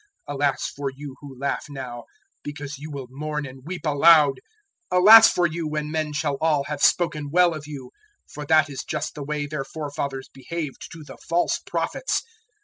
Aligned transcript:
"Alas 0.27 0.65
for 0.75 0.89
you 0.89 1.15
who 1.21 1.37
laugh 1.37 1.65
now, 1.69 2.05
because 2.41 2.79
you 2.79 2.89
will 2.89 3.05
mourn 3.11 3.45
and 3.45 3.61
weep 3.63 3.85
aloud! 3.85 4.39
006:026 4.91 4.97
"Alas 4.99 5.29
for 5.31 5.45
you 5.45 5.67
when 5.67 5.91
men 5.91 6.11
shall 6.11 6.39
all 6.41 6.63
have 6.63 6.81
spoken 6.81 7.29
well 7.29 7.53
of 7.53 7.67
you; 7.67 7.91
for 8.27 8.43
that 8.43 8.67
is 8.67 8.83
just 8.83 9.13
the 9.13 9.23
way 9.23 9.45
their 9.45 9.63
forefathers 9.63 10.27
behaved 10.33 10.89
to 10.91 11.03
the 11.03 11.17
false 11.29 11.59
Prophets! 11.59 12.23